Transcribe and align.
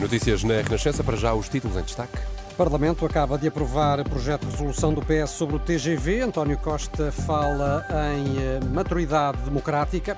Notícias 0.00 0.42
na 0.42 0.54
Renascença, 0.54 1.04
para 1.04 1.16
já 1.16 1.34
os 1.34 1.48
títulos 1.48 1.76
em 1.76 1.82
destaque. 1.82 2.16
O 2.52 2.54
Parlamento 2.54 3.04
acaba 3.04 3.36
de 3.36 3.46
aprovar 3.46 4.02
projeto 4.08 4.46
de 4.46 4.52
resolução 4.52 4.94
do 4.94 5.02
PS 5.02 5.30
sobre 5.30 5.56
o 5.56 5.58
TGV. 5.58 6.22
António 6.22 6.56
Costa 6.56 7.12
fala 7.12 7.86
em 8.16 8.38
eh, 8.38 8.60
maturidade 8.72 9.38
democrática. 9.42 10.16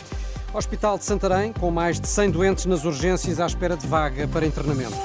Hospital 0.54 0.98
de 0.98 1.04
Santarém, 1.04 1.52
com 1.52 1.70
mais 1.70 2.00
de 2.00 2.06
100 2.06 2.30
doentes 2.30 2.66
nas 2.66 2.84
urgências 2.84 3.40
à 3.40 3.46
espera 3.46 3.76
de 3.76 3.86
vaga 3.86 4.28
para 4.28 4.46
internamento. 4.46 4.96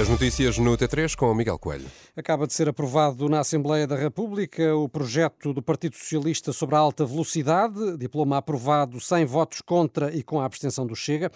As 0.00 0.08
notícias 0.08 0.56
no 0.58 0.76
T3 0.76 1.16
com 1.16 1.28
o 1.28 1.34
Miguel 1.34 1.58
Coelho. 1.58 1.86
Acaba 2.16 2.46
de 2.46 2.52
ser 2.52 2.68
aprovado 2.68 3.28
na 3.28 3.40
Assembleia 3.40 3.84
da 3.84 3.96
República 3.96 4.76
o 4.76 4.88
projeto 4.88 5.52
do 5.52 5.60
Partido 5.60 5.96
Socialista 5.96 6.52
sobre 6.52 6.76
a 6.76 6.78
alta 6.78 7.04
velocidade, 7.04 7.96
diploma 7.96 8.36
aprovado 8.36 9.00
sem 9.00 9.24
votos 9.24 9.60
contra 9.60 10.14
e 10.14 10.22
com 10.22 10.40
a 10.40 10.44
abstenção 10.44 10.86
do 10.86 10.94
Chega. 10.94 11.32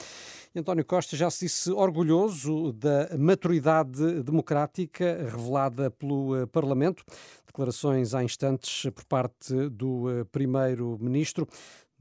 E 0.55 0.61
António 0.61 0.85
Costa 0.85 1.17
já 1.17 1.29
se 1.29 1.47
disse 1.47 1.73
orgulhoso 1.73 2.73
da 2.75 3.11
maturidade 3.19 4.23
democrática 4.23 5.29
revelada 5.29 5.91
pelo 5.91 6.37
eh, 6.37 6.47
Parlamento. 6.47 7.05
Declarações 7.45 8.15
há 8.15 8.23
instantes 8.23 8.89
por 8.95 9.05
parte 9.07 9.53
do 9.71 10.09
eh, 10.09 10.25
Primeiro-Ministro 10.31 11.49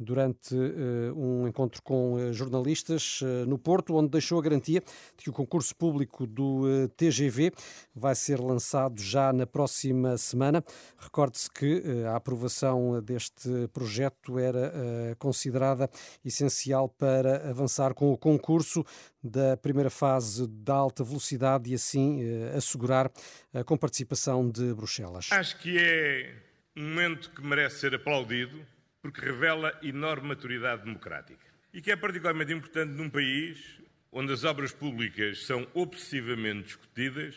durante 0.01 0.55
uh, 0.55 1.15
um 1.15 1.47
encontro 1.47 1.81
com 1.81 2.13
uh, 2.13 2.33
jornalistas 2.33 3.21
uh, 3.21 3.45
no 3.47 3.57
Porto, 3.57 3.95
onde 3.95 4.09
deixou 4.09 4.39
a 4.39 4.41
garantia 4.41 4.81
de 5.15 5.23
que 5.23 5.29
o 5.29 5.33
concurso 5.33 5.75
público 5.75 6.25
do 6.25 6.89
TGV 6.97 7.51
vai 7.95 8.15
ser 8.15 8.39
lançado 8.39 9.01
já 9.01 9.31
na 9.31 9.45
próxima 9.45 10.17
semana. 10.17 10.63
Recorde-se 10.97 11.49
que 11.51 11.83
a 12.07 12.15
aprovação 12.15 13.01
deste 13.01 13.67
projeto 13.73 14.39
era 14.39 15.15
considerada 15.19 15.89
essencial 16.23 16.89
para 16.89 17.49
avançar 17.49 17.93
com 17.93 18.11
o 18.11 18.17
concurso 18.17 18.83
da 19.23 19.55
primeira 19.57 19.89
fase 19.89 20.47
da 20.47 20.73
alta 20.73 21.03
velocidade 21.03 21.71
e 21.71 21.75
assim 21.75 22.21
assegurar 22.55 23.11
a 23.53 23.63
comparticipação 23.63 24.49
de 24.49 24.73
Bruxelas. 24.73 25.29
Acho 25.31 25.57
que 25.59 25.77
é 25.77 26.35
um 26.75 26.89
momento 26.89 27.31
que 27.31 27.41
merece 27.41 27.79
ser 27.79 27.95
aplaudido 27.95 28.65
porque 29.01 29.21
revela 29.21 29.77
enorme 29.81 30.29
maturidade 30.29 30.83
democrática. 30.83 31.45
E 31.73 31.81
que 31.81 31.91
é 31.91 31.95
particularmente 31.95 32.53
importante 32.53 32.91
num 32.91 33.09
país 33.09 33.79
onde 34.11 34.33
as 34.33 34.43
obras 34.43 34.71
públicas 34.71 35.45
são 35.45 35.67
obsessivamente 35.73 36.67
discutidas 36.67 37.35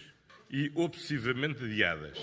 e 0.51 0.71
obsessivamente 0.75 1.65
adiadas. 1.65 2.19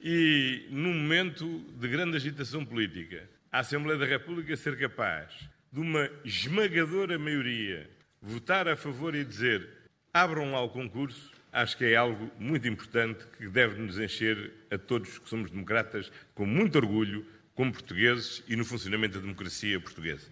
E 0.00 0.66
num 0.70 0.94
momento 0.94 1.58
de 1.78 1.88
grande 1.88 2.16
agitação 2.16 2.64
política, 2.64 3.28
a 3.50 3.60
Assembleia 3.60 3.98
da 3.98 4.06
República 4.06 4.56
ser 4.56 4.78
capaz 4.78 5.32
de 5.72 5.80
uma 5.80 6.08
esmagadora 6.24 7.18
maioria 7.18 7.90
votar 8.20 8.68
a 8.68 8.76
favor 8.76 9.14
e 9.14 9.24
dizer 9.24 9.68
abram 10.12 10.52
lá 10.52 10.62
o 10.62 10.70
concurso, 10.70 11.32
acho 11.52 11.76
que 11.76 11.84
é 11.84 11.96
algo 11.96 12.30
muito 12.38 12.66
importante 12.66 13.26
que 13.36 13.48
deve 13.48 13.80
nos 13.80 13.98
encher 13.98 14.52
a 14.70 14.78
todos 14.78 15.18
que 15.18 15.28
somos 15.28 15.50
democratas 15.50 16.10
com 16.34 16.46
muito 16.46 16.76
orgulho 16.76 17.26
como 17.56 17.72
portugueses 17.72 18.44
e 18.46 18.54
no 18.54 18.64
funcionamento 18.64 19.14
da 19.14 19.20
democracia 19.20 19.80
portuguesa. 19.80 20.26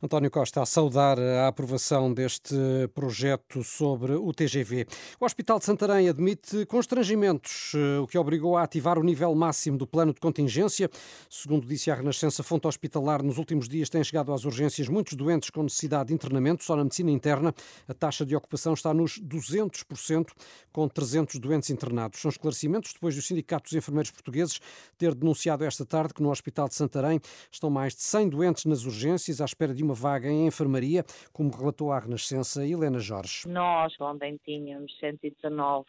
António 0.00 0.30
Costa 0.30 0.62
a 0.62 0.66
saudar 0.66 1.18
a 1.18 1.48
aprovação 1.48 2.14
deste 2.14 2.54
projeto 2.94 3.64
sobre 3.64 4.12
o 4.12 4.32
TGV. 4.32 4.86
O 5.18 5.24
Hospital 5.24 5.58
de 5.58 5.64
Santarém 5.64 6.08
admite 6.08 6.64
constrangimentos, 6.66 7.72
eh, 7.74 7.98
o 7.98 8.06
que 8.06 8.16
obrigou 8.16 8.56
a 8.56 8.62
ativar 8.62 8.96
o 8.96 9.02
nível 9.02 9.34
máximo 9.34 9.76
do 9.76 9.88
plano 9.88 10.14
de 10.14 10.20
contingência. 10.20 10.88
Segundo 11.28 11.66
disse 11.66 11.90
a 11.90 11.96
Renascença 11.96 12.44
Fonte 12.44 12.68
Hospitalar, 12.68 13.24
nos 13.24 13.38
últimos 13.38 13.68
dias 13.68 13.88
têm 13.88 14.04
chegado 14.04 14.32
às 14.32 14.44
urgências 14.44 14.88
muitos 14.88 15.14
doentes 15.14 15.50
com 15.50 15.64
necessidade 15.64 16.08
de 16.08 16.14
internamento. 16.14 16.62
Só 16.62 16.76
na 16.76 16.84
medicina 16.84 17.10
interna, 17.10 17.52
a 17.88 17.92
taxa 17.92 18.24
de 18.24 18.36
ocupação 18.36 18.74
está 18.74 18.94
nos 18.94 19.18
200%, 19.18 20.28
com 20.70 20.88
300 20.88 21.40
doentes 21.40 21.70
internados. 21.70 22.20
São 22.20 22.28
esclarecimentos 22.28 22.92
depois 22.92 23.16
do 23.16 23.22
Sindicato 23.22 23.64
dos 23.64 23.72
Enfermeiros 23.72 24.12
Portugueses 24.12 24.60
ter 24.96 25.12
denunciado 25.12 25.64
esta 25.64 25.84
tarde 25.84 26.14
que 26.14 26.22
no 26.22 26.30
Hospital 26.30 26.67
de 26.68 26.74
Santarém 26.74 27.20
estão 27.50 27.70
mais 27.70 27.94
de 27.94 28.02
100 28.02 28.28
doentes 28.28 28.64
nas 28.64 28.84
urgências 28.84 29.40
à 29.40 29.44
espera 29.44 29.74
de 29.74 29.82
uma 29.82 29.94
vaga 29.94 30.28
em 30.28 30.46
enfermaria, 30.46 31.04
como 31.32 31.50
relatou 31.50 31.90
à 31.90 31.98
Renascença 31.98 32.66
Helena 32.66 32.98
Jorge. 32.98 33.48
Nós 33.48 33.92
ontem 34.00 34.38
tínhamos 34.44 34.96
119 34.98 35.86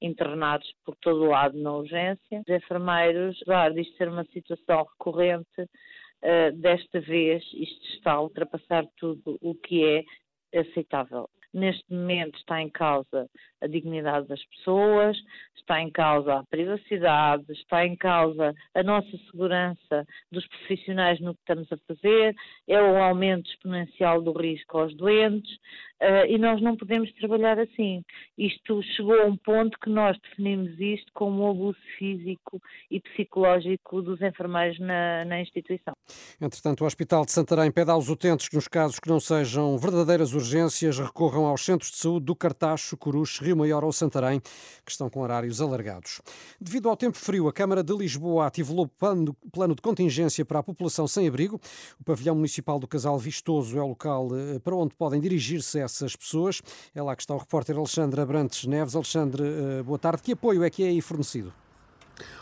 internados 0.00 0.70
por 0.84 0.94
todo 0.96 1.22
o 1.22 1.30
lado 1.30 1.58
na 1.58 1.72
urgência. 1.72 2.42
Os 2.46 2.48
enfermeiros, 2.48 3.38
apesar 3.42 3.72
disto 3.72 3.96
ser 3.96 4.08
uma 4.08 4.24
situação 4.24 4.84
recorrente, 4.84 5.62
uh, 5.62 6.52
desta 6.56 7.00
vez 7.00 7.42
isto 7.54 7.86
está 7.94 8.12
a 8.12 8.22
ultrapassar 8.22 8.84
tudo 8.96 9.38
o 9.40 9.54
que 9.54 9.84
é 9.84 10.60
aceitável. 10.60 11.28
Neste 11.56 11.90
momento 11.90 12.36
está 12.38 12.60
em 12.60 12.68
causa 12.68 13.30
a 13.62 13.66
dignidade 13.66 14.28
das 14.28 14.44
pessoas, 14.44 15.16
está 15.56 15.80
em 15.80 15.90
causa 15.90 16.34
a 16.34 16.44
privacidade, 16.44 17.44
está 17.50 17.86
em 17.86 17.96
causa 17.96 18.54
a 18.74 18.82
nossa 18.82 19.10
segurança 19.30 20.06
dos 20.30 20.46
profissionais 20.46 21.18
no 21.18 21.34
que 21.34 21.40
estamos 21.40 21.72
a 21.72 21.76
fazer, 21.88 22.34
é 22.68 22.80
o 22.80 23.02
aumento 23.02 23.48
exponencial 23.50 24.20
do 24.20 24.32
risco 24.32 24.78
aos 24.78 24.94
doentes 24.94 25.50
uh, 26.02 26.26
e 26.28 26.38
nós 26.38 26.60
não 26.60 26.76
podemos 26.76 27.12
trabalhar 27.14 27.58
assim. 27.58 28.02
Isto 28.36 28.82
chegou 28.82 29.20
a 29.20 29.24
um 29.24 29.36
ponto 29.36 29.78
que 29.80 29.90
nós 29.90 30.16
definimos 30.20 30.78
isto 30.78 31.10
como 31.14 31.44
um 31.44 31.50
abuso 31.50 31.78
físico 31.98 32.60
e 32.90 33.00
psicológico 33.00 34.02
dos 34.02 34.20
enfermeiros 34.20 34.78
na, 34.78 35.24
na 35.24 35.40
instituição. 35.40 35.94
Entretanto, 36.40 36.82
o 36.82 36.86
Hospital 36.86 37.24
de 37.24 37.32
Santarém 37.32 37.70
pede 37.70 37.90
aos 37.90 38.08
utentes 38.08 38.48
que 38.48 38.56
nos 38.56 38.68
casos 38.68 39.00
que 39.00 39.08
não 39.08 39.20
sejam 39.20 39.76
verdadeiras 39.78 40.34
urgências 40.34 40.98
recorram 40.98 41.45
aos 41.46 41.64
centros 41.64 41.90
de 41.90 41.98
saúde 41.98 42.26
do 42.26 42.34
Cartacho, 42.34 42.96
Coruche, 42.96 43.44
Rio 43.44 43.56
Maior 43.56 43.84
ou 43.84 43.92
Santarém, 43.92 44.40
que 44.84 44.90
estão 44.90 45.08
com 45.08 45.20
horários 45.20 45.60
alargados. 45.60 46.20
Devido 46.60 46.88
ao 46.88 46.96
tempo 46.96 47.16
frio, 47.16 47.48
a 47.48 47.52
Câmara 47.52 47.82
de 47.82 47.94
Lisboa 47.94 48.46
ativou 48.46 48.86
plano, 48.86 49.34
plano 49.52 49.74
de 49.74 49.82
contingência 49.82 50.44
para 50.44 50.58
a 50.58 50.62
população 50.62 51.06
sem 51.06 51.28
abrigo. 51.28 51.60
O 52.00 52.04
pavilhão 52.04 52.34
municipal 52.34 52.78
do 52.78 52.86
Casal 52.86 53.18
Vistoso 53.18 53.78
é 53.78 53.82
o 53.82 53.88
local 53.88 54.28
eh, 54.32 54.58
para 54.58 54.74
onde 54.74 54.94
podem 54.94 55.20
dirigir-se 55.20 55.78
essas 55.78 56.14
pessoas. 56.16 56.60
É 56.94 57.02
lá 57.02 57.14
que 57.14 57.22
está 57.22 57.34
o 57.34 57.38
repórter 57.38 57.76
Alexandre 57.76 58.20
Abrantes 58.20 58.64
Neves. 58.64 58.94
Alexandre, 58.94 59.42
eh, 59.44 59.82
boa 59.82 59.98
tarde. 59.98 60.22
Que 60.22 60.32
apoio 60.32 60.64
é 60.64 60.70
que 60.70 60.82
é 60.82 60.88
aí 60.88 61.00
fornecido? 61.00 61.52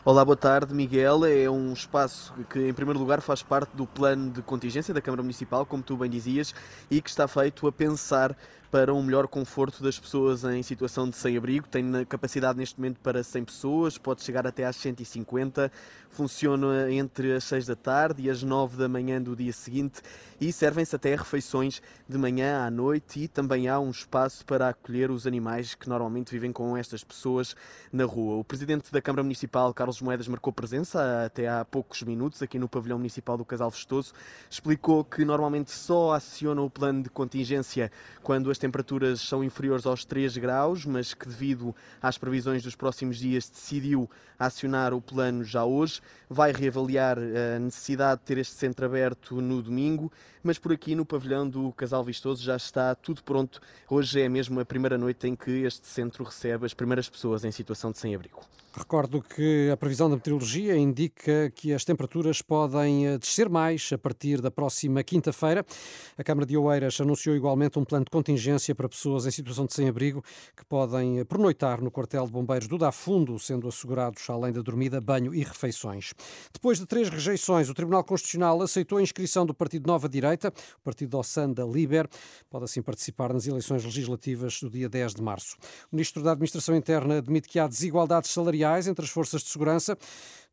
Olá, 0.05 0.25
boa 0.25 0.37
tarde, 0.37 0.73
Miguel. 0.73 1.25
É 1.25 1.51
um 1.51 1.73
espaço 1.73 2.33
que, 2.49 2.69
em 2.69 2.73
primeiro 2.73 2.99
lugar, 2.99 3.21
faz 3.21 3.43
parte 3.43 3.75
do 3.75 3.87
plano 3.87 4.31
de 4.31 4.43
contingência 4.43 4.95
da 4.95 5.01
Câmara 5.01 5.23
Municipal, 5.23 5.67
como 5.67 5.83
tu 5.83 5.97
bem 5.97 6.11
dizias, 6.11 6.55
e 6.91 7.01
que 7.01 7.09
está 7.09 7.27
feito 7.27 7.67
a 7.67 7.73
pensar 7.73 8.37
para 8.75 8.93
um 8.93 9.01
melhor 9.01 9.29
conforto 9.29 9.85
das 9.85 10.01
pessoas 10.01 10.43
em 10.43 10.61
situação 10.61 11.09
de 11.09 11.15
sem-abrigo. 11.15 11.69
Tem 11.69 12.05
capacidade 12.07 12.59
neste 12.59 12.77
momento 12.77 12.99
para 12.99 13.23
100 13.23 13.45
pessoas, 13.45 13.97
pode 13.97 14.25
chegar 14.25 14.49
até 14.49 14.65
às 14.65 14.75
150. 14.75 15.71
Funciona 16.11 16.93
entre 16.93 17.33
as 17.33 17.45
6 17.45 17.67
da 17.67 17.77
tarde 17.77 18.23
e 18.23 18.31
as 18.31 18.43
9 18.43 18.77
da 18.77 18.89
manhã 18.89 19.23
do 19.23 19.37
dia 19.37 19.53
seguinte 19.53 20.03
e 20.41 20.53
servem-se 20.53 20.95
até 20.95 21.15
refeições 21.15 21.81
de 22.09 22.19
manhã 22.19 22.65
à 22.65 22.71
noite 22.71 23.21
e 23.21 23.29
também 23.29 23.69
há 23.69 23.79
um 23.79 23.91
espaço 23.91 24.45
para 24.45 24.69
acolher 24.69 25.11
os 25.11 25.27
animais 25.27 25.75
que 25.75 25.89
normalmente 25.89 26.31
vivem 26.31 26.53
com 26.53 26.77
estas 26.77 27.03
pessoas 27.03 27.57
na 27.93 28.05
rua. 28.05 28.37
O 28.37 28.45
presidente 28.45 28.93
da 28.93 29.01
Câmara 29.01 29.23
Municipal, 29.23 29.73
Carlos 29.73 30.01
Moedas, 30.01 30.29
marcou 30.29 30.53
presença 30.53 31.25
até 31.25 31.49
há 31.49 31.65
poucos 31.65 32.03
minutos 32.03 32.43
aqui 32.43 32.59
no 32.59 32.69
pavilhão 32.69 32.99
municipal 32.99 33.37
do 33.37 33.45
Casal 33.45 33.71
Festoso. 33.71 34.13
Explicou 34.51 35.05
que 35.05 35.25
normalmente 35.25 35.71
só 35.71 36.13
aciona 36.13 36.61
o 36.63 36.71
plano 36.71 37.03
de 37.03 37.11
contingência 37.11 37.91
quando 38.23 38.51
as 38.51 38.59
temperaturas 38.65 39.21
são 39.21 39.45
inferiores 39.45 39.85
aos 39.85 40.07
3 40.07 40.39
graus, 40.39 40.87
mas 40.87 41.13
que 41.13 41.29
devido 41.29 41.77
às 42.01 42.17
previsões 42.17 42.63
dos 42.63 42.75
próximos 42.75 43.19
dias 43.19 43.47
decidiu 43.47 44.09
acionar 44.39 44.95
o 44.95 45.03
plano 45.03 45.45
já 45.45 45.67
hoje. 45.67 46.01
Vai 46.31 46.51
reavaliar 46.51 47.19
a 47.19 47.59
necessidade 47.59 48.23
de 48.23 48.27
ter 48.27 48.39
este 48.39 48.55
centro 48.55 48.87
aberto 48.87 49.39
no 49.43 49.61
domingo, 49.61 50.11
mas 50.43 50.59
por 50.59 50.73
aqui 50.73 50.95
no 50.95 51.05
pavilhão 51.05 51.47
do 51.47 51.73
Casal 51.73 52.03
Vistoso 52.03 52.43
já 52.43 52.57
está 52.57 52.95
tudo 52.95 53.23
pronto. 53.23 53.61
Hoje 53.91 54.23
é 54.23 54.31
mesmo 54.31 54.59
a 54.59 54.65
primeira 54.65 54.97
noite 54.97 55.29
em 55.29 55.37
que 55.37 55.51
este 55.51 55.87
centro 55.87 56.25
recebe 56.25 56.65
as 56.65 56.73
primeiras 56.73 57.07
pessoas 57.07 57.45
em 57.45 57.53
situação 57.53 57.93
de 57.93 57.99
sem-abrigo. 57.99 58.41
Recordo 58.77 59.23
que 59.23 59.71
a 59.71 59.77
previsão 59.77 60.11
da 60.11 60.17
meteorologia 60.17 60.77
indica 60.77 61.49
que 61.55 61.73
as 61.73 61.85
temperaturas 61.85 62.43
podem 62.43 63.07
eh, 63.07 63.19
descer 63.19 63.49
mais 63.49 63.89
a 63.93 63.99
partir 63.99 64.41
da 64.41 64.51
próxima 64.51 65.01
quinta-feira. 65.05 65.65
A 66.19 66.25
Câmara 66.25 66.45
de 66.45 66.57
Oeiras 66.57 67.01
anunciou 67.01 67.37
igualmente 67.37 67.79
um 67.79 67.85
plano 67.85 68.05
de 68.05 68.11
contingência 68.11 68.54
para 68.75 68.89
pessoas 68.89 69.27
em 69.27 69.31
situação 69.31 69.67
de 69.67 69.75
sem-abrigo 69.75 70.23
que 70.57 70.65
podem 70.65 71.19
eh, 71.19 71.25
pernoitar 71.25 71.81
no 71.81 71.91
quartel 71.91 72.27
de 72.27 72.33
bombeiros 72.33 72.69
do 72.69 72.79
Dafundo, 72.79 73.39
sendo 73.39 73.67
assegurados, 73.67 74.29
além 74.31 74.53
da 74.53 74.61
dormida, 74.63 75.01
banho 75.01 75.35
e 75.35 75.43
refeições. 75.43 76.13
Depois 76.53 76.79
de 76.79 76.87
três 76.87 77.09
rejeições, 77.09 77.69
o 77.69 77.75
Tribunal 77.75 78.05
Constitucional 78.05 78.61
aceitou 78.63 78.99
a 78.99 79.03
inscrição 79.03 79.45
do 79.45 79.55
Partido 79.55 79.87
Nova 79.87 80.09
Direita, 80.09 80.53
o 80.79 80.83
Partido 80.83 81.19
Ossanda 81.19 81.65
Liber, 81.65 82.09
pode 82.49 82.65
assim 82.65 82.83
participar 82.83 83.33
nas 83.33 83.47
eleições 83.47 83.85
legislativas 83.85 84.61
do 84.61 84.71
dia 84.71 84.89
10 84.89 85.15
de 85.15 85.23
março. 85.23 85.57
O 85.91 85.97
Ministro 85.97 86.23
da 86.23 86.33
Administração 86.33 86.77
Interna 86.77 87.19
admite 87.19 87.49
que 87.49 87.59
há 87.59 87.67
desigualdades 87.67 88.31
salariais 88.31 88.87
entre 88.87 89.05
as 89.05 89.11
forças 89.11 89.43
de 89.43 89.49
segurança 89.49 89.97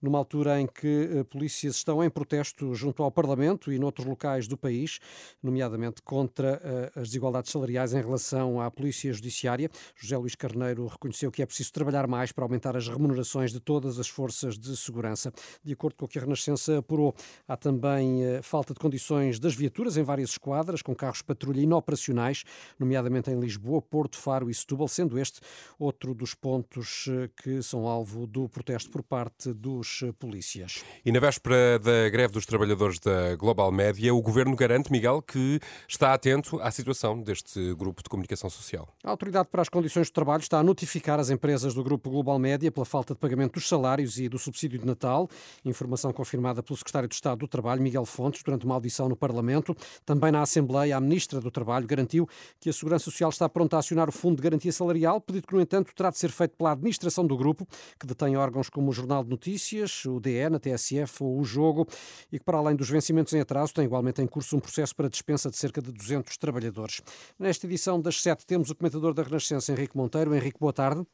numa 0.02 0.18
altura 0.18 0.60
em 0.60 0.66
que 0.66 1.10
eh, 1.12 1.24
polícias 1.24 1.76
estão 1.76 2.04
em 2.04 2.10
protesto 2.10 2.74
junto 2.74 3.04
ao 3.04 3.12
Parlamento 3.12 3.72
e 3.72 3.78
noutros 3.78 4.08
locais 4.08 4.48
do 4.48 4.58
país, 4.58 5.00
nomeadamente 5.44 6.02
contra 6.02 6.60
eh, 6.64 6.92
as 6.96 7.10
desigualdades 7.10 7.52
salariais 7.52 7.94
em 7.94 8.02
relação 8.02 8.60
à 8.60 8.72
Polícia 8.72 9.14
Judiciária. 9.14 9.70
José 9.96 10.18
Luís 10.18 10.36
Carneiro 10.36 10.88
reconheceu 10.88 11.32
que 11.32 11.42
é 11.42 11.46
preciso 11.46 11.72
trabalhar 11.72 12.08
mais 12.08 12.32
para 12.32 12.44
aumentar 12.44 12.76
as 12.76 12.88
remunerações 12.88 13.52
de 13.52 13.60
todas 13.60 14.00
as 14.00 14.08
forças 14.08 14.58
de 14.58 14.76
segurança. 14.76 15.32
De 15.64 15.74
acordo 15.74 15.96
com 15.96 16.06
o 16.06 16.08
que 16.08 16.18
a 16.18 16.22
Renascença 16.22 16.80
apurou, 16.80 17.14
há 17.48 17.56
também 17.56 18.24
eh, 18.24 18.42
falta 18.42 18.74
de 18.74 18.80
condições 18.80 19.40
das 19.40 19.54
viaturas 19.54 19.98
em 19.98 20.04
várias 20.04 20.32
esquadras, 20.32 20.82
com 20.82 20.96
carros 20.96 21.22
patrulha 21.22 21.62
inoperacionais, 21.62 22.44
nomeadamente 22.80 23.30
em 23.30 23.40
Lisboa, 23.40 23.82
Porto, 23.82 24.18
Faro 24.18 24.50
e 24.50 24.54
Setúbal, 24.54 24.88
sendo 24.88 25.20
este 25.20 25.42
outro 25.78 26.16
dos 26.16 26.34
pontos 26.34 27.08
que 27.44 27.62
são 27.62 27.88
alvo 27.88 28.26
do 28.26 28.50
protesto 28.50 28.90
por 28.90 29.04
parte 29.04 29.54
dos 29.54 29.91
polícias. 30.20 30.84
E 31.06 31.12
na 31.12 31.20
véspera 31.20 31.80
da 31.80 32.10
greve 32.10 32.34
dos 32.34 32.46
trabalhadores 32.46 33.00
da 33.00 33.36
Global 33.36 33.72
Média, 33.72 34.14
o 34.14 34.22
governo 34.22 34.56
garante, 34.56 34.92
Miguel, 34.92 35.22
que 35.22 35.60
está 35.88 36.14
atento 36.14 36.60
à 36.62 36.72
situação 36.72 37.22
deste 37.22 37.74
grupo 37.76 38.04
de 38.04 38.10
comunicação 38.10 38.50
social. 38.50 38.88
A 39.04 39.10
Autoridade 39.10 39.50
para 39.50 39.62
as 39.62 39.70
Condições 39.70 40.08
de 40.08 40.14
Trabalho 40.14 40.42
está 40.42 40.60
a 40.60 40.64
notificar 40.64 41.20
as 41.20 41.30
empresas 41.30 41.74
do 41.74 41.84
grupo 41.84 42.10
Global 42.10 42.38
Média 42.38 42.72
pela 42.72 42.86
falta 42.86 43.14
de 43.14 43.20
pagamento 43.20 43.54
dos 43.54 43.68
salários 43.68 44.20
e 44.20 44.30
do 44.30 44.38
subsídio 44.38 44.80
de 44.80 44.86
Natal. 44.86 45.30
Informação 45.66 46.14
confirmada 46.14 46.62
pelo 46.62 46.78
secretário 46.78 47.10
de 47.10 47.16
Estado 47.16 47.40
do 47.40 47.48
Trabalho, 47.48 47.82
Miguel 47.82 48.06
Fontes, 48.06 48.44
durante 48.44 48.66
uma 48.66 48.76
audição 48.76 49.10
no 49.10 49.16
Parlamento. 49.16 49.76
Também 50.06 50.32
na 50.32 50.42
Assembleia, 50.42 50.96
a 50.96 51.00
ministra 51.00 51.40
do 51.40 51.50
Trabalho 51.50 51.88
garantiu 51.88 52.28
que 52.60 52.70
a 52.70 52.74
Segurança 52.74 53.06
Social 53.06 53.30
está 53.30 53.50
pronta 53.50 53.78
a 53.78 53.80
acionar 53.80 54.08
o 54.08 54.12
Fundo 54.12 54.36
de 54.36 54.44
Garantia 54.44 54.72
Salarial, 54.72 55.20
pedido 55.20 55.48
que, 55.48 55.54
no 55.54 55.62
entanto, 55.62 55.94
terá 55.96 56.10
de 56.10 56.18
ser 56.20 56.30
feito 56.30 56.56
pela 56.56 56.74
administração 56.74 57.26
do 57.26 57.36
grupo, 57.36 57.68
que 58.00 58.06
detém 58.06 58.38
órgãos 58.38 58.70
como 58.70 58.90
o 58.90 58.94
Jornal 58.94 59.24
de 59.24 59.30
Notícias, 59.30 59.81
o 60.06 60.20
DE, 60.20 60.50
na 60.50 60.60
TSF 60.60 61.24
ou 61.24 61.40
o 61.40 61.44
Jogo, 61.44 61.88
e 62.32 62.38
que, 62.38 62.46
para 62.46 62.58
além 62.58 62.76
dos 62.76 62.90
vencimentos 62.90 63.34
em 63.34 63.40
atraso, 63.40 63.74
tem 63.74 63.86
igualmente 63.86 64.22
em 64.22 64.28
curso 64.28 64.56
um 64.56 64.60
processo 64.60 64.96
para 64.96 65.10
dispensa 65.10 65.50
de 65.50 65.58
cerca 65.58 65.82
de 65.82 65.92
200 65.92 66.38
trabalhadores. 66.38 67.02
Nesta 67.40 67.66
edição 67.66 68.00
das 68.00 68.22
sete 68.22 68.46
temos 68.46 68.70
o 68.70 68.76
comentador 68.76 69.14
da 69.14 69.24
Renascença, 69.24 69.72
Henrique 69.72 69.98
Monteiro. 69.98 70.36
Henrique, 70.36 70.60
boa 70.60 70.74
tarde. 70.74 71.06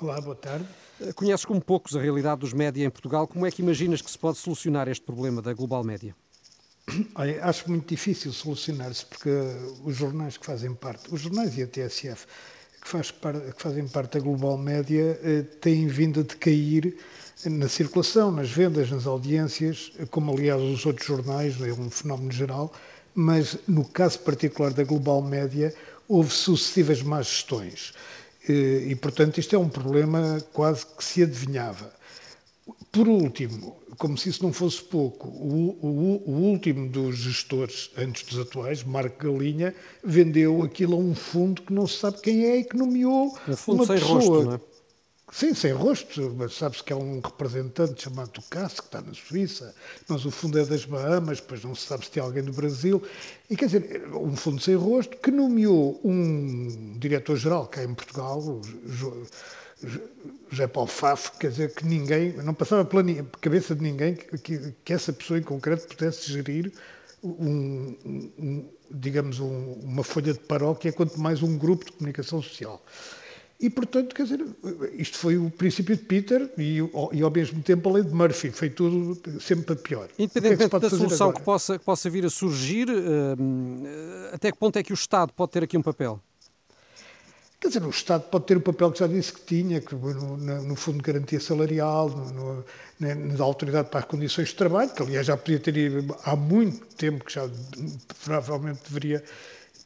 Olá, 0.00 0.20
boa 0.20 0.34
tarde. 0.34 0.66
Eh, 1.00 1.12
conheces 1.12 1.44
como 1.44 1.60
poucos 1.60 1.94
a 1.94 2.00
realidade 2.00 2.40
dos 2.40 2.52
média 2.52 2.84
em 2.84 2.90
Portugal. 2.90 3.26
Como 3.26 3.46
é 3.46 3.50
que 3.50 3.62
imaginas 3.62 4.02
que 4.02 4.10
se 4.10 4.18
pode 4.18 4.38
solucionar 4.38 4.88
este 4.88 5.04
problema 5.04 5.40
da 5.40 5.52
global 5.52 5.84
média? 5.84 6.16
Olha, 7.14 7.44
acho 7.44 7.68
muito 7.68 7.88
difícil 7.88 8.32
solucionar-se 8.32 9.06
porque 9.06 9.30
os 9.84 9.94
jornais 9.94 10.36
que 10.36 10.46
fazem 10.46 10.74
parte, 10.74 11.12
os 11.12 11.20
jornais 11.20 11.56
e 11.56 11.62
a 11.62 11.66
TSF, 11.66 12.26
que, 12.80 12.88
faz 12.88 13.10
que 13.10 13.62
fazem 13.62 13.86
parte 13.86 14.18
da 14.18 14.20
global 14.20 14.58
média, 14.58 15.18
eh, 15.22 15.42
têm 15.60 15.86
vindo 15.86 16.20
a 16.20 16.22
decair 16.22 16.96
na 17.44 17.68
circulação, 17.68 18.30
nas 18.30 18.50
vendas, 18.50 18.90
nas 18.90 19.06
audiências, 19.06 19.92
como 20.10 20.32
aliás 20.32 20.60
os 20.60 20.86
outros 20.86 21.06
jornais, 21.06 21.60
é 21.60 21.72
um 21.72 21.90
fenómeno 21.90 22.30
geral, 22.30 22.72
mas 23.14 23.58
no 23.66 23.84
caso 23.84 24.20
particular 24.20 24.72
da 24.72 24.84
Global 24.84 25.20
Média 25.22 25.74
houve 26.08 26.30
sucessivas 26.30 27.02
más 27.02 27.26
gestões. 27.26 27.92
E, 28.48 28.94
portanto, 28.96 29.38
isto 29.38 29.54
é 29.54 29.58
um 29.58 29.68
problema 29.68 30.42
quase 30.52 30.84
que 30.86 31.04
se 31.04 31.22
adivinhava. 31.22 31.92
Por 32.90 33.08
último, 33.08 33.76
como 33.98 34.18
se 34.18 34.28
isso 34.28 34.42
não 34.42 34.52
fosse 34.52 34.82
pouco, 34.82 35.28
o, 35.28 35.78
o, 35.80 36.22
o, 36.26 36.32
último 36.50 36.88
dos 36.88 37.16
gestores, 37.16 37.90
antes 37.96 38.24
dos 38.24 38.38
atuais, 38.38 38.82
Marco 38.84 39.24
Galinha, 39.24 39.74
vendeu 40.04 40.62
aquilo 40.62 40.94
a 40.94 40.98
um 40.98 41.14
fundo 41.14 41.62
que 41.62 41.72
não 41.72 41.86
se 41.86 41.98
sabe 41.98 42.20
quem 42.20 42.44
é 42.44 42.56
e 42.58 42.64
que 42.64 42.76
nomeou 42.76 43.34
um 43.48 43.56
fundo 43.56 43.84
uma 43.84 43.86
sem 43.86 43.96
pessoa. 43.96 44.14
Rosto, 44.14 44.42
não 44.44 44.54
é? 44.54 44.71
Sim, 45.34 45.54
sem 45.54 45.72
rosto, 45.72 46.34
mas 46.36 46.54
sabe-se 46.54 46.84
que 46.84 46.92
é 46.92 46.96
um 46.96 47.18
representante 47.18 48.02
chamado 48.02 48.32
Ducasse, 48.32 48.76
que 48.76 48.82
está 48.82 49.00
na 49.00 49.14
Suíça, 49.14 49.74
mas 50.06 50.26
o 50.26 50.30
fundo 50.30 50.58
é 50.58 50.64
das 50.66 50.84
Bahamas, 50.84 51.40
pois 51.40 51.64
não 51.64 51.74
se 51.74 51.86
sabe 51.86 52.04
se 52.04 52.10
tem 52.10 52.22
alguém 52.22 52.42
do 52.42 52.52
Brasil. 52.52 53.02
E 53.48 53.56
quer 53.56 53.64
dizer, 53.64 54.08
um 54.14 54.36
fundo 54.36 54.60
sem 54.60 54.74
rosto 54.74 55.16
que 55.16 55.30
nomeou 55.30 55.98
um 56.04 56.98
diretor-geral 56.98 57.66
cá 57.66 57.82
em 57.82 57.94
Portugal, 57.94 58.40
o 58.40 58.60
José 60.50 60.66
Paulo 60.66 60.90
Faf, 60.90 61.32
quer 61.38 61.50
dizer, 61.50 61.74
que 61.74 61.86
ninguém, 61.86 62.34
não 62.36 62.52
passava 62.52 62.84
pela 62.84 63.02
cabeça 63.40 63.74
de 63.74 63.82
ninguém 63.82 64.14
que, 64.14 64.36
que, 64.36 64.74
que 64.84 64.92
essa 64.92 65.14
pessoa 65.14 65.38
em 65.38 65.42
concreto 65.42 65.88
pudesse 65.88 66.30
gerir 66.30 66.70
um, 67.24 67.96
um 68.38 68.68
digamos, 68.90 69.40
um, 69.40 69.72
uma 69.82 70.04
folha 70.04 70.34
de 70.34 70.40
paróquia, 70.40 70.92
quanto 70.92 71.18
mais 71.18 71.42
um 71.42 71.56
grupo 71.56 71.86
de 71.86 71.92
comunicação 71.92 72.42
social. 72.42 72.82
E, 73.62 73.70
portanto, 73.70 74.12
quer 74.12 74.24
dizer, 74.24 74.44
isto 74.94 75.16
foi 75.16 75.38
o 75.38 75.48
princípio 75.48 75.96
de 75.96 76.02
Peter 76.02 76.50
e, 76.58 76.78
e 77.12 77.22
ao 77.22 77.30
mesmo 77.30 77.62
tempo 77.62 77.88
a 77.88 77.92
lei 77.92 78.02
de 78.02 78.12
Murphy. 78.12 78.50
Foi 78.50 78.68
tudo 78.68 79.16
sempre 79.40 79.66
para 79.66 79.76
pior. 79.76 80.08
Independentemente 80.18 80.68
que 80.68 80.76
é 80.76 80.80
que 80.80 80.90
da 80.90 80.90
solução 80.90 81.32
que 81.32 81.42
possa, 81.42 81.78
que 81.78 81.84
possa 81.84 82.10
vir 82.10 82.26
a 82.26 82.30
surgir, 82.30 82.88
uh, 82.90 84.34
até 84.34 84.50
que 84.50 84.58
ponto 84.58 84.76
é 84.76 84.82
que 84.82 84.92
o 84.92 84.94
Estado 84.94 85.32
pode 85.32 85.52
ter 85.52 85.62
aqui 85.62 85.78
um 85.78 85.82
papel? 85.82 86.20
Quer 87.60 87.68
dizer, 87.68 87.84
o 87.84 87.90
Estado 87.90 88.24
pode 88.24 88.46
ter 88.46 88.56
o 88.56 88.60
papel 88.60 88.90
que 88.90 88.98
já 88.98 89.06
disse 89.06 89.32
que 89.32 89.42
tinha, 89.42 89.80
que 89.80 89.94
no, 89.94 90.36
no 90.36 90.74
Fundo 90.74 90.96
de 90.96 91.04
Garantia 91.04 91.38
Salarial, 91.38 92.10
no, 92.10 92.64
no, 92.98 93.36
na 93.36 93.44
Autoridade 93.44 93.90
para 93.90 94.00
as 94.00 94.06
Condições 94.06 94.48
de 94.48 94.56
Trabalho, 94.56 94.90
que 94.90 95.00
aliás 95.00 95.24
já 95.24 95.36
podia 95.36 95.60
ter 95.60 96.04
há 96.24 96.34
muito 96.34 96.84
tempo, 96.96 97.24
que 97.24 97.32
já 97.32 97.48
provavelmente 98.24 98.80
deveria 98.88 99.22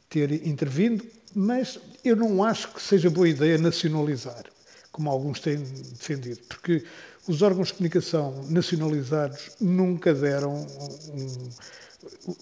ter 0.09 0.47
intervindo, 0.47 1.05
mas 1.35 1.79
eu 2.03 2.15
não 2.15 2.43
acho 2.43 2.73
que 2.73 2.81
seja 2.81 3.09
boa 3.09 3.27
ideia 3.27 3.57
nacionalizar, 3.57 4.45
como 4.91 5.09
alguns 5.09 5.39
têm 5.39 5.57
defendido, 5.57 6.39
porque 6.47 6.83
os 7.27 7.41
órgãos 7.41 7.67
de 7.67 7.73
comunicação 7.75 8.45
nacionalizados 8.49 9.51
nunca 9.59 10.13
deram 10.13 10.65
um, 11.13 11.49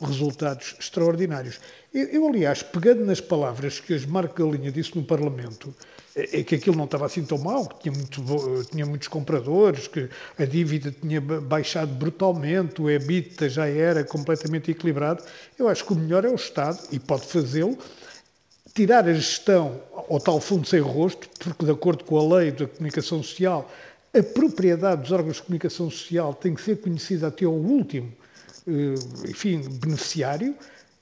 resultados 0.06 0.76
extraordinários. 0.80 1.60
Eu, 1.94 2.08
eu, 2.08 2.28
aliás, 2.28 2.62
pegando 2.62 3.04
nas 3.06 3.20
palavras 3.20 3.80
que 3.80 3.94
hoje 3.94 4.08
Marco 4.08 4.36
Galinha 4.36 4.72
disse 4.72 4.96
no 4.96 5.04
Parlamento, 5.04 5.74
é, 6.16 6.40
é 6.40 6.44
que 6.44 6.56
aquilo 6.56 6.76
não 6.76 6.86
estava 6.86 7.06
assim 7.06 7.24
tão 7.24 7.38
mal, 7.38 7.68
que 7.68 7.90
tinha, 7.90 7.94
muito, 7.94 8.64
tinha 8.72 8.86
muitos 8.86 9.08
compradores, 9.08 9.88
que 9.88 10.10
a 10.38 10.46
dívida 10.46 10.92
tinha 10.92 11.20
baixado 11.20 11.94
brutalmente, 11.94 12.82
o 12.82 12.90
EBITDA 12.90 13.50
já 13.50 13.68
era 13.68 14.04
completamente 14.04 14.72
equilibrado. 14.72 15.24
Eu 15.58 15.68
acho 15.68 15.84
que 15.84 15.94
o 15.94 15.96
melhor 15.96 16.26
é 16.26 16.30
o 16.30 16.36
Estado, 16.36 16.80
e 16.92 17.00
pode 17.00 17.26
fazê-lo, 17.26 17.78
tirar 18.76 19.08
a 19.08 19.14
gestão 19.14 19.82
ao 20.10 20.20
tal 20.20 20.40
fundo 20.40 20.68
sem 20.68 20.82
rosto, 20.82 21.28
porque, 21.40 21.66
de 21.66 21.72
acordo 21.72 22.04
com 22.04 22.20
a 22.20 22.38
lei 22.38 22.52
da 22.52 22.68
comunicação 22.68 23.24
social, 23.24 23.72
a 24.14 24.22
propriedade 24.22 25.02
dos 25.02 25.12
órgãos 25.12 25.38
de 25.38 25.44
comunicação 25.44 25.90
social 25.90 26.34
tem 26.34 26.54
que 26.54 26.62
ser 26.62 26.82
conhecida 26.82 27.28
até 27.28 27.46
ao 27.46 27.54
último, 27.54 28.12
eh, 28.68 29.30
enfim, 29.30 29.62
beneficiário, 29.80 30.54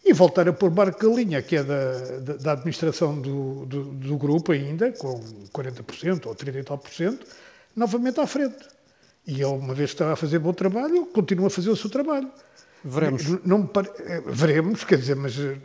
e 0.06 0.14
voltar 0.14 0.48
a 0.48 0.54
pôr 0.54 0.70
Marco 0.70 1.00
Galinha, 1.00 1.42
que 1.42 1.56
é 1.56 1.64
da, 1.64 2.20
da, 2.20 2.34
da 2.34 2.52
administração 2.54 3.20
do, 3.20 3.66
do, 3.66 3.84
do, 3.86 4.18
grupo 4.18 4.52
ainda, 4.52 4.92
com 4.92 5.20
40% 5.54 6.28
ou 6.28 6.36
30 6.36 6.60
e 6.60 6.64
tal 6.64 6.78
por 6.78 6.92
cento, 6.92 7.26
novamente 7.76 8.20
à 8.20 8.28
frente. 8.28 8.68
E 9.26 9.36
ele, 9.36 9.46
uma 9.46 9.74
vez 9.74 9.92
que 9.92 9.96
estava 9.96 10.14
a 10.14 10.16
fazer 10.16 10.40
bom 10.40 10.54
trabalho, 10.54 11.06
continua 11.08 11.48
a 11.48 11.50
fazer 11.50 11.70
o 11.70 11.76
seu 11.76 11.90
trabalho. 11.90 12.30
Veremos. 12.84 13.26
Não, 13.46 13.60
não 13.60 13.70
eh, 14.00 14.22
veremos, 14.26 14.84
quer 14.84 14.98
dizer, 14.98 15.16
mas 15.16 15.40
eh, 15.40 15.58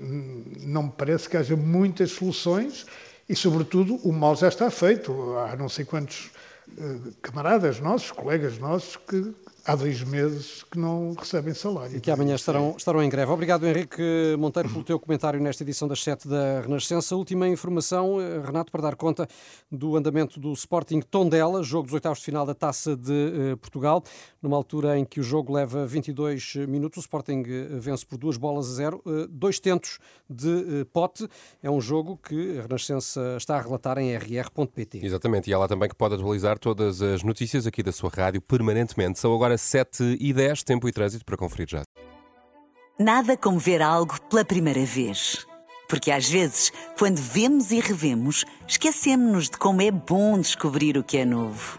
não 0.61 0.85
me 0.85 0.93
parece 0.97 1.29
que 1.29 1.37
haja 1.37 1.57
muitas 1.57 2.13
soluções 2.13 2.87
e, 3.29 3.35
sobretudo, 3.35 3.97
o 3.97 4.13
mal 4.13 4.37
já 4.37 4.49
está 4.49 4.71
feito. 4.71 5.37
Há 5.37 5.57
não 5.57 5.69
sei 5.69 5.85
quantos 5.85 6.31
uh, 6.79 7.13
camaradas 7.21 7.81
nossos, 7.81 8.11
colegas 8.13 8.59
nossos, 8.59 8.97
que 8.97 9.35
há 9.69 9.77
dois 9.77 10.03
meses 10.03 10.65
que 10.71 10.79
não 10.79 11.13
recebem 11.13 11.53
salário. 11.53 11.95
E 11.95 12.01
que 12.01 12.11
amanhã 12.11 12.35
estarão, 12.35 12.75
estarão 12.75 13.03
em 13.03 13.09
greve. 13.11 13.31
Obrigado, 13.31 13.67
Henrique 13.67 14.03
Monteiro, 14.39 14.71
pelo 14.71 14.83
teu 14.83 14.99
comentário 14.99 15.39
nesta 15.39 15.63
edição 15.63 15.87
das 15.87 16.03
7 16.03 16.27
da 16.27 16.63
Renascença. 16.63 17.15
Última 17.15 17.47
informação, 17.47 18.19
eh, 18.19 18.41
Renato, 18.43 18.73
para 18.73 18.81
dar 18.81 18.97
conta 18.97 19.29
do 19.71 19.95
andamento 19.95 20.41
do 20.41 20.51
Sporting 20.55 21.01
Tondela, 21.03 21.63
jogo 21.63 21.85
dos 21.85 21.93
oitavos 21.93 22.21
de 22.21 22.25
final 22.25 22.47
da 22.47 22.55
Taça 22.55 22.97
de 22.97 23.53
uh, 23.53 23.57
Portugal, 23.59 24.03
numa 24.41 24.57
altura 24.57 24.99
em 24.99 25.05
que 25.05 25.21
o 25.21 25.23
jogo 25.23 25.53
leva 25.53 25.87
22 25.87 26.55
minutos. 26.67 26.97
O 26.97 27.01
Sporting 27.01 27.43
uh, 27.43 27.79
vence 27.79 28.07
por 28.07 28.17
duas 28.17 28.39
bolas 28.39 28.71
a 28.71 28.73
zero, 28.73 29.03
dois 29.29 29.61
tentos 29.61 29.99
de 30.31 30.87
pote. 30.95 31.29
É 31.63 31.71
um 31.71 31.81
jogo 31.81 32.17
que 32.17 32.59
a 32.59 32.63
Renascença 32.63 33.37
está 33.37 33.59
a 33.59 33.61
relatar 33.61 33.99
em 33.99 34.17
rr.pt. 34.17 35.05
Exatamente, 35.05 35.51
e 35.51 35.53
há 35.53 35.59
lá 35.59 35.69
também 35.69 35.91
que 35.91 35.95
pode 35.95 36.15
atualizar 36.15 36.59
todas 36.59 37.03
as 37.03 37.23
notícias 37.23 37.67
aqui 37.67 37.83
da 37.83 37.93
sua 37.93 38.09
rádio 38.09 38.41
permanentemente. 38.41 39.19
São 39.19 39.35
agora 39.35 39.58
7 39.59 40.17
e 40.21 40.33
10, 40.33 40.63
tempo 40.63 40.89
e 40.89 40.93
trânsito 40.93 41.25
para 41.25 41.37
conferir 41.37 41.69
já. 41.69 41.83
Nada 42.99 43.37
como 43.37 43.59
ver 43.59 43.83
algo 43.83 44.21
pela 44.23 44.45
primeira 44.45 44.85
vez. 44.85 45.47
Porque 45.89 46.11
às 46.11 46.29
vezes, 46.29 46.71
quando 46.99 47.17
vemos 47.17 47.71
e 47.71 47.81
revemos, 47.81 48.45
esquecemos-nos 48.67 49.49
de 49.49 49.57
como 49.57 49.81
é 49.81 49.91
bom 49.91 50.39
descobrir 50.39 50.99
o 50.99 51.03
que 51.03 51.17
é 51.17 51.25
novo. 51.25 51.79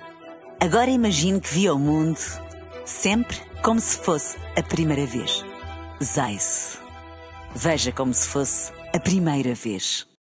Agora 0.59 0.89
imagine 0.89 1.39
que 1.39 1.53
viu 1.53 1.75
o 1.75 1.79
mundo 1.79 2.19
sempre 2.85 3.37
como 3.61 3.79
se 3.79 3.97
fosse 3.97 4.37
a 4.57 4.63
primeira 4.63 5.05
vez. 5.05 5.45
Zais. 6.03 6.79
Veja 7.55 7.91
como 7.91 8.13
se 8.13 8.27
fosse 8.27 8.71
a 8.93 8.99
primeira 8.99 9.53
vez. 9.53 10.08